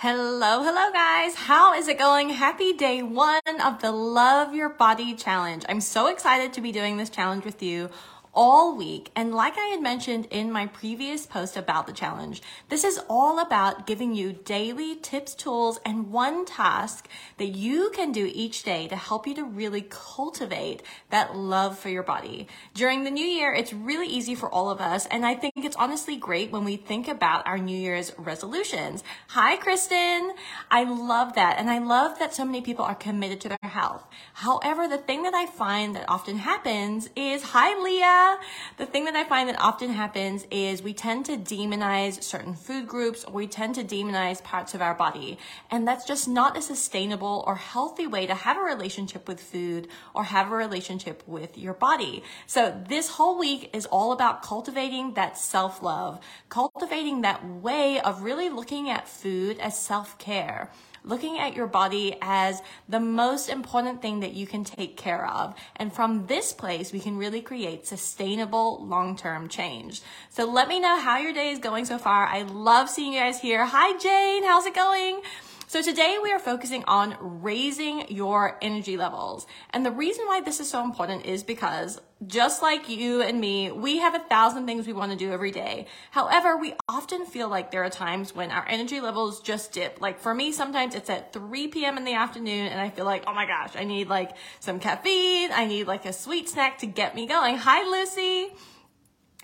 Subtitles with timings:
[0.00, 1.34] Hello, hello guys.
[1.34, 2.30] How is it going?
[2.30, 5.64] Happy day one of the Love Your Body Challenge.
[5.68, 7.90] I'm so excited to be doing this challenge with you
[8.38, 9.10] all week.
[9.16, 13.40] And like I had mentioned in my previous post about the challenge, this is all
[13.40, 18.86] about giving you daily tips, tools, and one task that you can do each day
[18.86, 22.46] to help you to really cultivate that love for your body.
[22.74, 25.06] During the new year, it's really easy for all of us.
[25.06, 29.02] And I think it's honestly great when we think about our New Year's resolutions.
[29.30, 30.32] Hi, Kristen.
[30.70, 31.58] I love that.
[31.58, 34.06] And I love that so many people are committed to their health.
[34.34, 38.27] However, the thing that I find that often happens is, hi, Leah
[38.76, 42.86] the thing that I find that often happens is we tend to demonize certain food
[42.86, 45.38] groups or we tend to demonize parts of our body.
[45.70, 49.88] And that's just not a sustainable or healthy way to have a relationship with food
[50.14, 52.22] or have a relationship with your body.
[52.46, 58.22] So this whole week is all about cultivating that self love, cultivating that way of
[58.22, 60.70] really looking at food as self care
[61.08, 65.54] looking at your body as the most important thing that you can take care of.
[65.76, 70.02] And from this place, we can really create sustainable long-term change.
[70.30, 72.26] So let me know how your day is going so far.
[72.26, 73.64] I love seeing you guys here.
[73.64, 74.44] Hi, Jane.
[74.44, 75.22] How's it going?
[75.68, 79.46] So today we are focusing on raising your energy levels.
[79.68, 83.70] And the reason why this is so important is because just like you and me,
[83.70, 85.84] we have a thousand things we want to do every day.
[86.10, 90.00] However, we often feel like there are times when our energy levels just dip.
[90.00, 91.98] Like for me, sometimes it's at 3 p.m.
[91.98, 94.30] in the afternoon and I feel like, oh my gosh, I need like
[94.60, 95.50] some caffeine.
[95.52, 97.58] I need like a sweet snack to get me going.
[97.58, 98.54] Hi, Lucy.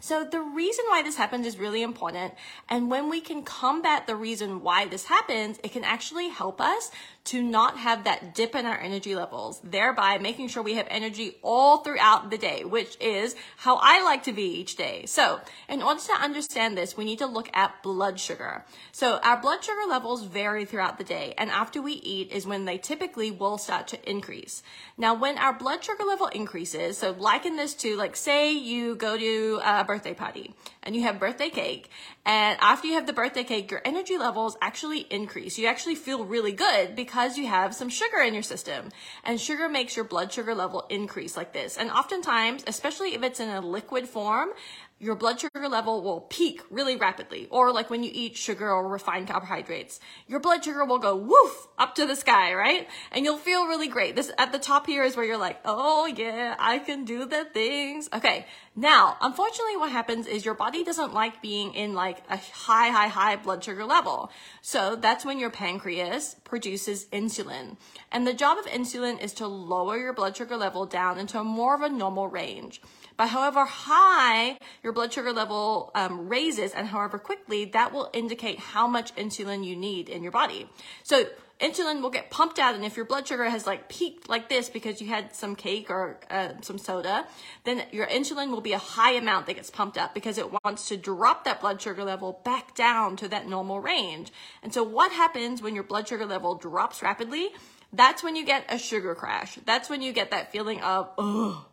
[0.04, 2.34] So the reason why this happens is really important.
[2.68, 6.90] And when we can combat the reason why this happens, it can actually help us
[7.24, 11.36] to not have that dip in our energy levels, thereby making sure we have energy
[11.42, 15.06] all throughout the day, which is how I like to be each day.
[15.06, 18.66] So in order to understand this, we need to look at blood sugar.
[18.92, 21.32] So our blood sugar levels vary throughout the day.
[21.38, 24.62] And after we eat is when they typically will start to increase.
[24.98, 29.16] Now, when our blood sugar level increases, so liken this to like, say you go
[29.16, 30.52] to a birthday party
[30.82, 31.88] and you have birthday cake
[32.26, 35.58] and after you have the birthday cake, your energy levels actually increase.
[35.58, 38.88] You actually feel really good because you have some sugar in your system.
[39.24, 41.76] And sugar makes your blood sugar level increase like this.
[41.76, 44.50] And oftentimes, especially if it's in a liquid form,
[44.98, 47.48] your blood sugar level will peak really rapidly.
[47.50, 51.66] Or like when you eat sugar or refined carbohydrates, your blood sugar will go woof
[51.78, 52.88] up to the sky, right?
[53.12, 54.16] And you'll feel really great.
[54.16, 57.44] This at the top here is where you're like, oh yeah, I can do the
[57.44, 58.08] things.
[58.12, 58.46] Okay.
[58.76, 63.08] Now, unfortunately, what happens is your body doesn't like being in like a high, high,
[63.08, 64.32] high blood sugar level.
[64.62, 67.76] So that's when your pancreas produces insulin.
[68.10, 71.74] And the job of insulin is to lower your blood sugar level down into more
[71.74, 72.80] of a normal range.
[73.16, 78.58] But however high your blood sugar level um, raises and however quickly, that will indicate
[78.58, 80.68] how much insulin you need in your body.
[81.02, 81.26] So
[81.60, 84.68] insulin will get pumped out and if your blood sugar has like peaked like this
[84.68, 87.24] because you had some cake or uh, some soda
[87.62, 90.88] then your insulin will be a high amount that gets pumped up because it wants
[90.88, 94.32] to drop that blood sugar level back down to that normal range.
[94.62, 97.50] And so what happens when your blood sugar level drops rapidly?
[97.92, 99.56] That's when you get a sugar crash.
[99.64, 101.64] That's when you get that feeling of oh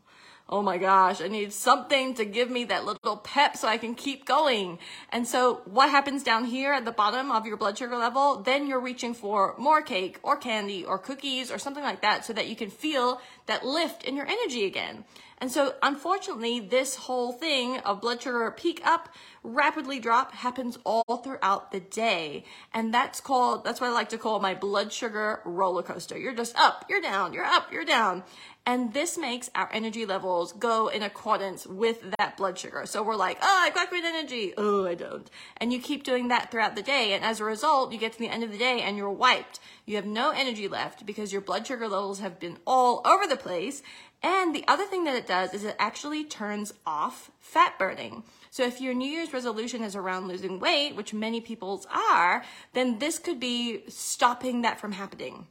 [0.52, 3.96] oh my gosh, I need something to give me that little pep so I can
[3.96, 4.80] keep going.
[5.10, 8.42] And so what happens down here at the bottom of your blood sugar level?
[8.42, 12.34] Then you're reaching for more cake or candy or cookies or something like that so
[12.34, 15.04] that you can feel that lift in your energy again.
[15.40, 19.10] And so unfortunately, this whole thing of blood sugar peak up,
[19.44, 22.46] rapidly drop happens all throughout the day.
[22.74, 26.18] And that's called, that's what I like to call my blood sugar roller coaster.
[26.18, 28.24] You're just up, you're down, you're up, you're down.
[28.68, 32.84] And this makes our energy levels go in accordance with that blood sugar.
[32.86, 34.54] So we're like, oh, I've got great energy.
[34.56, 35.28] Oh, I don't.
[35.58, 37.14] And you keep doing that throughout the day.
[37.14, 39.60] And as a result, you get to the end of the day and you're wiped.
[39.88, 43.36] You have no energy left because your blood sugar levels have been all over the
[43.42, 43.84] place.
[44.24, 48.24] And the other thing that it does is it actually turns off fat burning.
[48.52, 52.44] So if your New Year's resolution is around losing weight, which many people's are,
[52.74, 55.48] then this could be stopping that from happening.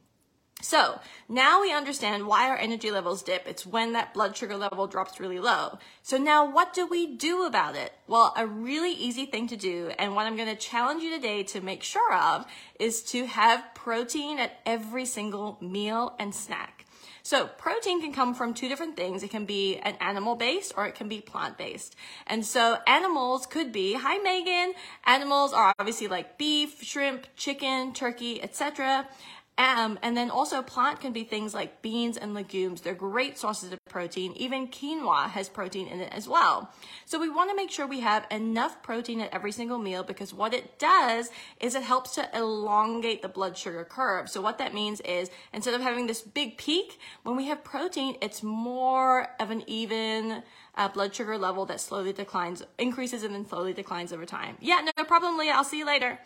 [0.61, 3.47] So now we understand why our energy levels dip.
[3.47, 5.79] It's when that blood sugar level drops really low.
[6.03, 7.91] So now what do we do about it?
[8.07, 11.41] Well, a really easy thing to do, and what I'm going to challenge you today
[11.43, 12.45] to make sure of,
[12.79, 16.85] is to have protein at every single meal and snack.
[17.23, 19.23] So protein can come from two different things.
[19.23, 21.95] It can be an animal based or it can be plant based.
[22.27, 24.73] And so animals could be, hi Megan,
[25.05, 29.07] animals are obviously like beef, shrimp, chicken, turkey, etc.
[29.57, 32.81] Um, and then also plant can be things like beans and legumes.
[32.81, 34.33] They're great sources of protein.
[34.35, 36.73] Even quinoa has protein in it as well.
[37.05, 40.33] So we want to make sure we have enough protein at every single meal because
[40.33, 44.29] what it does is it helps to elongate the blood sugar curve.
[44.29, 48.15] So what that means is instead of having this big peak, when we have protein,
[48.21, 50.43] it's more of an even
[50.75, 54.57] uh, blood sugar level that slowly declines, increases and then slowly declines over time.
[54.59, 55.53] Yeah, no problem, Leah.
[55.53, 56.19] I'll see you later.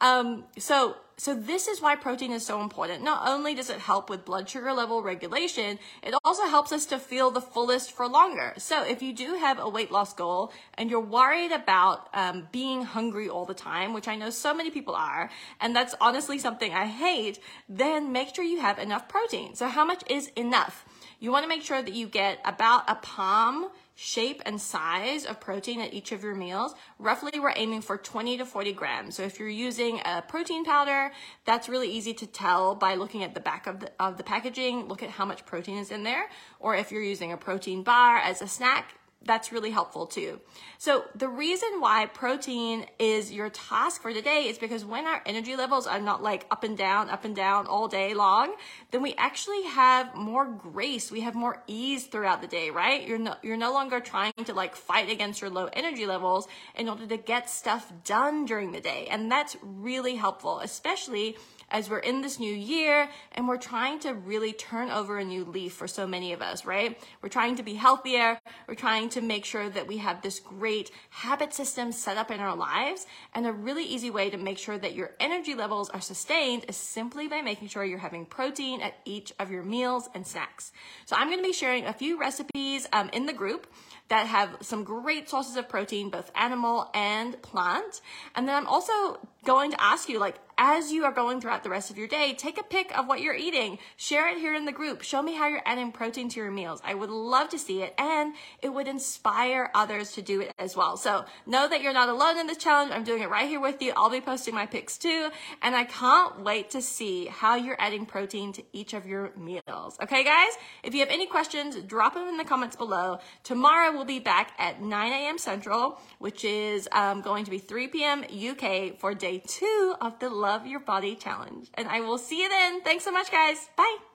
[0.00, 3.04] Um, so, so this is why protein is so important.
[3.04, 6.98] Not only does it help with blood sugar level regulation, it also helps us to
[6.98, 8.54] feel the fullest for longer.
[8.58, 12.82] So if you do have a weight loss goal and you're worried about um, being
[12.82, 15.30] hungry all the time, which I know so many people are,
[15.60, 17.38] and that's honestly something I hate,
[17.68, 19.54] then make sure you have enough protein.
[19.54, 20.84] So how much is enough?
[21.20, 25.40] You want to make sure that you get about a palm shape and size of
[25.40, 26.74] protein at each of your meals.
[26.98, 29.16] Roughly, we're aiming for 20 to 40 grams.
[29.16, 31.12] So if you're using a protein powder,
[31.44, 34.88] that's really easy to tell by looking at the back of the, of the packaging.
[34.88, 36.28] Look at how much protein is in there.
[36.58, 40.40] Or if you're using a protein bar as a snack, that's really helpful too.
[40.78, 45.56] So the reason why protein is your task for today is because when our energy
[45.56, 48.54] levels are not like up and down, up and down all day long,
[48.90, 51.10] then we actually have more grace.
[51.10, 53.06] We have more ease throughout the day, right?
[53.06, 56.88] You're no, you're no longer trying to like fight against your low energy levels in
[56.88, 59.06] order to get stuff done during the day.
[59.10, 61.36] And that's really helpful, especially
[61.72, 65.44] as we're in this new year and we're trying to really turn over a new
[65.44, 66.98] leaf for so many of us, right?
[67.22, 68.38] We're trying to be healthier.
[68.68, 72.40] We're trying to make sure that we have this great habit system set up in
[72.40, 73.06] our lives.
[73.34, 76.76] And a really easy way to make sure that your energy levels are sustained is
[76.76, 80.72] simply by making sure you're having protein at each of your meals and snacks.
[81.06, 83.66] So I'm going to be sharing a few recipes um, in the group
[84.08, 88.02] that have some great sources of protein, both animal and plant.
[88.34, 91.68] And then I'm also going to ask you, like, as you are going throughout the
[91.68, 94.64] rest of your day, take a pic of what you're eating, share it here in
[94.64, 96.80] the group, show me how you're adding protein to your meals.
[96.84, 98.32] I would love to see it and
[98.62, 100.96] it would inspire others to do it as well.
[100.96, 102.92] So know that you're not alone in this challenge.
[102.92, 103.92] I'm doing it right here with you.
[103.96, 105.30] I'll be posting my pics too.
[105.62, 109.98] And I can't wait to see how you're adding protein to each of your meals.
[110.00, 110.52] Okay, guys?
[110.84, 113.18] If you have any questions, drop them in the comments below.
[113.42, 115.38] Tomorrow we'll be back at 9 a.m.
[115.38, 118.22] Central, which is um, going to be 3 p.m.
[118.22, 121.70] UK for day two of the Love Your Body Challenge.
[121.72, 122.82] And I will see you then.
[122.82, 123.70] Thanks so much, guys.
[123.74, 124.11] Bye.